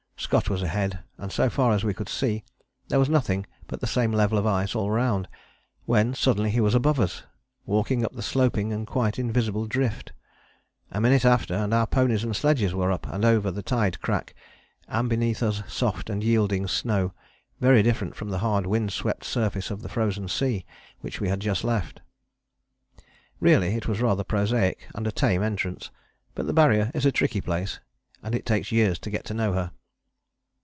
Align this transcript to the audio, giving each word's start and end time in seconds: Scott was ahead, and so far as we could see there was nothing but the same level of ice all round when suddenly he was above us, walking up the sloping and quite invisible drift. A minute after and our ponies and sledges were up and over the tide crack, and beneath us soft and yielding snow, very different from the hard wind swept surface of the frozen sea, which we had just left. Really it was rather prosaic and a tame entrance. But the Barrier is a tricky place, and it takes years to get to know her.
Scott 0.31 0.49
was 0.51 0.61
ahead, 0.61 0.99
and 1.17 1.29
so 1.29 1.49
far 1.49 1.73
as 1.73 1.83
we 1.83 1.93
could 1.95 2.07
see 2.07 2.45
there 2.87 2.99
was 2.99 3.09
nothing 3.09 3.45
but 3.67 3.81
the 3.81 3.87
same 3.87 4.13
level 4.13 4.37
of 4.37 4.45
ice 4.45 4.73
all 4.75 4.89
round 4.89 5.27
when 5.85 6.13
suddenly 6.13 6.51
he 6.51 6.61
was 6.61 6.73
above 6.73 7.01
us, 7.01 7.23
walking 7.65 8.05
up 8.05 8.13
the 8.13 8.21
sloping 8.21 8.71
and 8.71 8.87
quite 8.87 9.19
invisible 9.19 9.65
drift. 9.65 10.13
A 10.91 11.01
minute 11.01 11.25
after 11.25 11.53
and 11.55 11.73
our 11.73 11.85
ponies 11.87 12.23
and 12.23 12.33
sledges 12.33 12.73
were 12.73 12.93
up 12.93 13.07
and 13.07 13.25
over 13.25 13.51
the 13.51 13.63
tide 13.63 13.99
crack, 13.99 14.33
and 14.87 15.09
beneath 15.09 15.43
us 15.43 15.63
soft 15.67 16.09
and 16.09 16.23
yielding 16.23 16.65
snow, 16.65 17.13
very 17.59 17.83
different 17.83 18.15
from 18.15 18.29
the 18.29 18.39
hard 18.39 18.65
wind 18.65 18.93
swept 18.93 19.25
surface 19.25 19.69
of 19.69 19.81
the 19.81 19.89
frozen 19.89 20.29
sea, 20.29 20.65
which 21.01 21.19
we 21.19 21.27
had 21.27 21.41
just 21.41 21.65
left. 21.65 21.99
Really 23.41 23.75
it 23.75 23.85
was 23.87 23.99
rather 23.99 24.23
prosaic 24.23 24.87
and 24.95 25.07
a 25.07 25.11
tame 25.11 25.43
entrance. 25.43 25.89
But 26.35 26.45
the 26.47 26.53
Barrier 26.53 26.89
is 26.93 27.05
a 27.05 27.11
tricky 27.11 27.41
place, 27.41 27.81
and 28.23 28.33
it 28.33 28.45
takes 28.45 28.71
years 28.71 28.97
to 28.99 29.09
get 29.09 29.25
to 29.25 29.33
know 29.33 29.51
her. 29.53 29.71